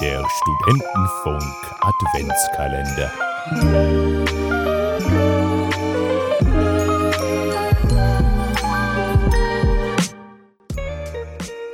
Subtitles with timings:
[0.00, 1.42] Der Studentenfunk
[1.80, 3.12] Adventskalender.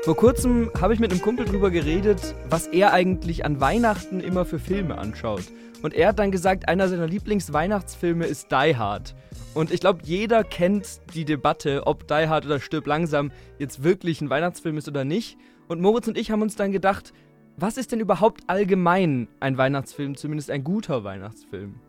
[0.02, 4.44] Vor kurzem habe ich mit einem Kumpel drüber geredet, was er eigentlich an Weihnachten immer
[4.44, 5.44] für Filme anschaut.
[5.82, 9.14] Und er hat dann gesagt, einer seiner Lieblingsweihnachtsfilme ist Die Hard.
[9.54, 13.30] Und ich glaube, jeder kennt die Debatte, ob Die Hard oder Stirb langsam
[13.60, 15.38] jetzt wirklich ein Weihnachtsfilm ist oder nicht.
[15.68, 17.12] Und Moritz und ich haben uns dann gedacht,
[17.56, 21.80] was ist denn überhaupt allgemein ein Weihnachtsfilm, zumindest ein guter Weihnachtsfilm?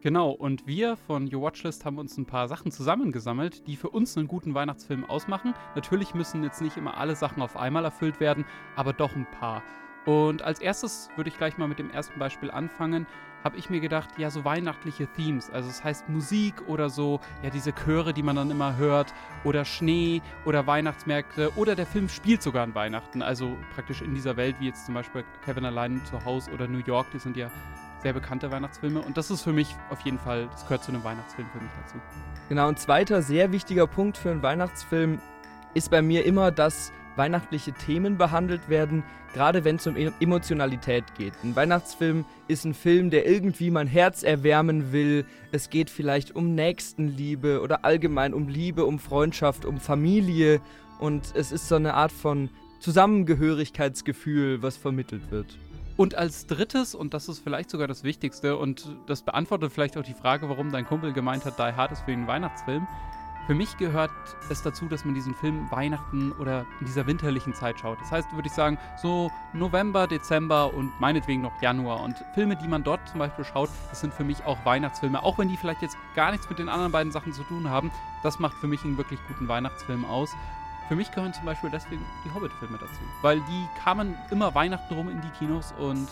[0.00, 4.16] Genau, und wir von Your Watchlist haben uns ein paar Sachen zusammengesammelt, die für uns
[4.16, 5.54] einen guten Weihnachtsfilm ausmachen.
[5.76, 8.44] Natürlich müssen jetzt nicht immer alle Sachen auf einmal erfüllt werden,
[8.74, 9.62] aber doch ein paar.
[10.04, 13.06] Und als erstes würde ich gleich mal mit dem ersten Beispiel anfangen.
[13.44, 17.50] Habe ich mir gedacht, ja, so weihnachtliche Themes, also das heißt Musik oder so, ja,
[17.50, 19.12] diese Chöre, die man dann immer hört,
[19.42, 24.36] oder Schnee oder Weihnachtsmärkte oder der Film spielt sogar an Weihnachten, also praktisch in dieser
[24.36, 27.50] Welt, wie jetzt zum Beispiel Kevin allein zu Hause oder New York, die sind ja
[28.00, 31.02] sehr bekannte Weihnachtsfilme und das ist für mich auf jeden Fall, das gehört zu einem
[31.02, 31.96] Weihnachtsfilm für mich dazu.
[32.48, 35.20] Genau, ein zweiter sehr wichtiger Punkt für einen Weihnachtsfilm
[35.74, 39.02] ist bei mir immer, dass weihnachtliche Themen behandelt werden,
[39.34, 41.32] gerade wenn es um E- Emotionalität geht.
[41.42, 45.24] Ein Weihnachtsfilm ist ein Film, der irgendwie mein Herz erwärmen will.
[45.52, 50.60] Es geht vielleicht um Nächstenliebe oder allgemein um Liebe, um Freundschaft, um Familie
[50.98, 52.48] und es ist so eine Art von
[52.80, 55.46] Zusammengehörigkeitsgefühl, was vermittelt wird.
[55.96, 60.02] Und als drittes, und das ist vielleicht sogar das Wichtigste, und das beantwortet vielleicht auch
[60.02, 62.86] die Frage, warum dein Kumpel gemeint hat, Die Hard ist für ihn ein Weihnachtsfilm.
[63.46, 64.12] Für mich gehört
[64.50, 68.00] es dazu, dass man diesen Film Weihnachten oder in dieser winterlichen Zeit schaut.
[68.00, 72.02] Das heißt, würde ich sagen, so November, Dezember und meinetwegen noch Januar.
[72.02, 75.20] Und Filme, die man dort zum Beispiel schaut, das sind für mich auch Weihnachtsfilme.
[75.22, 77.90] Auch wenn die vielleicht jetzt gar nichts mit den anderen beiden Sachen zu tun haben,
[78.22, 80.30] das macht für mich einen wirklich guten Weihnachtsfilm aus.
[80.86, 83.00] Für mich gehören zum Beispiel deswegen die Hobbit-Filme dazu.
[83.22, 86.06] Weil die kamen immer Weihnachten rum in die Kinos und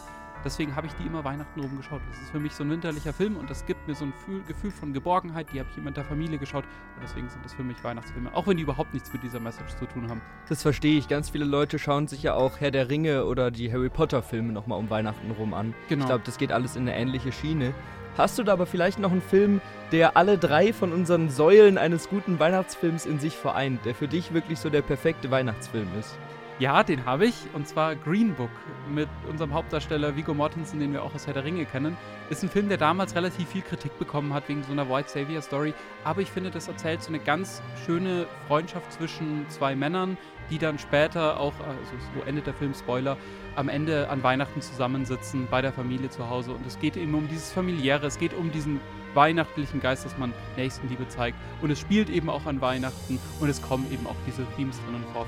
[0.45, 2.01] deswegen habe ich die immer Weihnachten rum geschaut.
[2.11, 4.13] Das ist für mich so ein winterlicher Film und das gibt mir so ein
[4.47, 5.49] Gefühl, von Geborgenheit.
[5.53, 6.65] Die habe ich immer mit der Familie geschaut
[6.97, 8.35] und deswegen sind das für mich Weihnachtsfilme.
[8.35, 10.21] Auch wenn die überhaupt nichts mit dieser Message zu tun haben.
[10.49, 11.09] Das verstehe ich.
[11.09, 14.79] Ganz viele Leute schauen sich ja auch Herr der Ringe oder die Harry Potter-Filme nochmal
[14.79, 15.75] um Weihnachten rum an.
[15.89, 16.03] Genau.
[16.03, 17.75] Ich glaube, das geht alles in eine ähnliche Schiene.
[18.17, 19.61] Hast du da aber vielleicht noch einen Film,
[19.93, 24.35] der alle drei von unseren Säulen eines guten Weihnachtsfilms in sich vereint, der für dich
[24.35, 26.19] wirklich so der perfekte Weihnachtsfilm ist?
[26.61, 27.35] Ja, den habe ich.
[27.55, 28.51] Und zwar Green Book
[28.87, 31.97] mit unserem Hauptdarsteller Viggo Mortensen, den wir auch aus Herr der Ringe kennen.
[32.29, 35.41] Ist ein Film, der damals relativ viel Kritik bekommen hat wegen so einer White Savior
[35.41, 35.73] Story.
[36.05, 40.19] Aber ich finde, das erzählt so eine ganz schöne Freundschaft zwischen zwei Männern,
[40.51, 41.81] die dann später auch, also
[42.15, 43.17] so endet der Film, Spoiler,
[43.57, 46.53] am Ende an Weihnachten zusammensitzen bei der Familie zu Hause.
[46.53, 48.81] Und es geht eben um dieses Familiäre, es geht um diesen
[49.15, 51.37] weihnachtlichen Geist, dass man Nächstenliebe zeigt.
[51.63, 55.05] Und es spielt eben auch an Weihnachten und es kommen eben auch diese Themes drinnen
[55.13, 55.27] vor.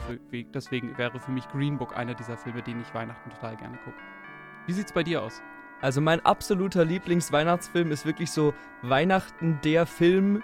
[0.55, 3.97] Deswegen wäre für mich Green Book einer dieser Filme, den ich Weihnachten total gerne gucke.
[4.67, 5.43] Wie sieht's bei dir aus?
[5.81, 10.43] Also mein absoluter Lieblingsweihnachtsfilm ist wirklich so Weihnachten der Film,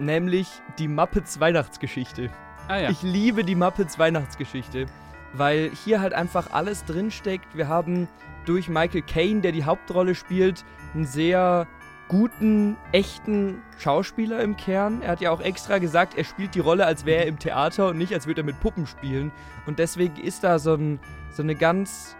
[0.00, 0.48] nämlich
[0.78, 2.30] die Muppets Weihnachtsgeschichte.
[2.70, 2.90] Ah ja.
[2.90, 4.86] Ich liebe die Muppets Weihnachtsgeschichte,
[5.32, 7.56] weil hier halt einfach alles drinsteckt.
[7.56, 8.06] Wir haben
[8.46, 10.64] durch Michael Caine, der die Hauptrolle spielt,
[10.94, 11.66] einen sehr
[12.06, 15.02] guten, echten Schauspieler im Kern.
[15.02, 17.88] Er hat ja auch extra gesagt, er spielt die Rolle, als wäre er im Theater
[17.88, 19.32] und nicht, als würde er mit Puppen spielen.
[19.66, 21.00] Und deswegen ist da so, ein,
[21.32, 22.16] so eine ganz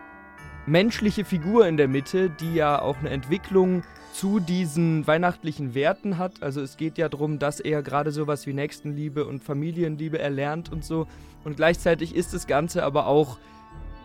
[0.70, 3.82] menschliche Figur in der Mitte, die ja auch eine Entwicklung
[4.12, 6.42] zu diesen weihnachtlichen Werten hat.
[6.42, 10.84] Also es geht ja darum, dass er gerade sowas wie Nächstenliebe und Familienliebe erlernt und
[10.84, 11.06] so.
[11.44, 13.38] Und gleichzeitig ist das Ganze aber auch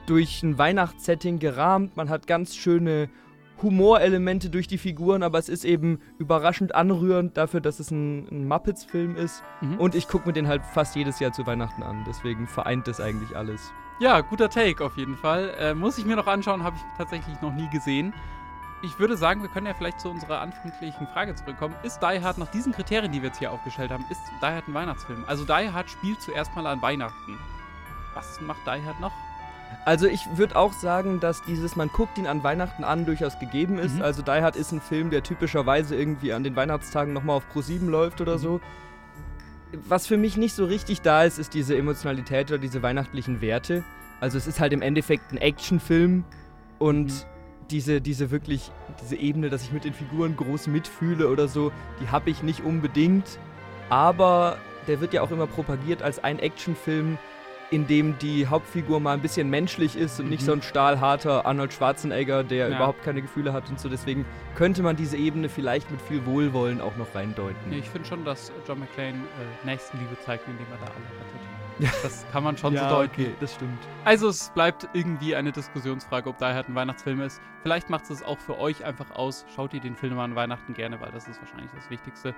[0.08, 1.96] durch ein Weihnachtssetting gerahmt.
[1.98, 3.10] Man hat ganz schöne
[3.62, 8.48] Humorelemente durch die Figuren, aber es ist eben überraschend anrührend dafür, dass es ein, ein
[8.48, 9.44] Muppets-Film ist.
[9.62, 9.80] Mhm.
[9.80, 12.04] Und ich gucke mir den halt fast jedes Jahr zu Weihnachten an.
[12.08, 13.72] Deswegen vereint das eigentlich alles.
[14.00, 15.54] Ja, guter Take auf jeden Fall.
[15.58, 18.14] Äh, muss ich mir noch anschauen, habe ich tatsächlich noch nie gesehen.
[18.84, 21.74] Ich würde sagen, wir können ja vielleicht zu unserer anfänglichen Frage zurückkommen.
[21.84, 24.68] Ist Die Hard nach diesen Kriterien, die wir jetzt hier aufgestellt haben, ist Die Hard
[24.68, 25.24] ein Weihnachtsfilm?
[25.28, 27.40] Also Die Hard spielt zuerst mal an Weihnachten.
[28.14, 29.14] Was macht Die Hard noch?
[29.86, 33.80] Also ich würde auch sagen, dass dieses Man guckt ihn an Weihnachten an durchaus gegeben
[33.80, 33.96] ist.
[33.96, 34.02] Mhm.
[34.02, 37.90] Also Die Hard ist ein Film, der typischerweise irgendwie an den Weihnachtstagen nochmal auf Pro7
[37.90, 38.40] läuft oder Mhm.
[38.40, 38.62] so.
[39.74, 43.84] Was für mich nicht so richtig da ist, ist diese Emotionalität oder diese weihnachtlichen Werte.
[44.22, 46.24] Also es ist halt im Endeffekt ein Actionfilm
[46.80, 47.12] und Mhm.
[47.72, 48.72] diese, diese wirklich,
[49.02, 52.64] diese Ebene, dass ich mit den Figuren groß mitfühle oder so, die habe ich nicht
[52.64, 53.40] unbedingt.
[53.90, 54.58] Aber
[54.88, 57.18] der wird ja auch immer propagiert als ein Actionfilm,
[57.72, 60.46] in dem die Hauptfigur mal ein bisschen menschlich ist und nicht Mhm.
[60.46, 62.76] so ein stahlharter Arnold Schwarzenegger, der Ja.
[62.76, 63.90] überhaupt keine Gefühle hat und so.
[63.90, 64.26] Deswegen
[64.56, 67.74] könnte man diese Ebene vielleicht mit viel Wohlwollen auch noch reindeuten.
[67.74, 72.04] Ich finde schon, dass John McClane äh, Nächstenliebe zeigt, indem er da alle rettet.
[72.04, 73.12] Das kann man schon ja, so deuten.
[73.22, 73.80] okay, das stimmt.
[74.06, 77.42] Also es bleibt irgendwie eine Diskussionsfrage, ob Hard ein Weihnachtsfilm ist.
[77.64, 79.46] Vielleicht macht es auch für euch einfach aus.
[79.54, 82.34] Schaut ihr den Film an Weihnachten gerne, weil das ist wahrscheinlich das Wichtigste.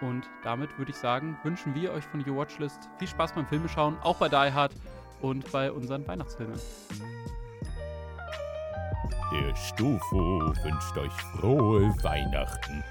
[0.00, 3.96] Und damit würde ich sagen, wünschen wir euch von Your Watchlist viel Spaß beim Filmeschauen,
[4.02, 4.72] auch bei Die Hard
[5.20, 6.58] und bei unseren Weihnachtsfilmen.
[9.32, 12.84] Der Stufo wünscht euch frohe Weihnachten.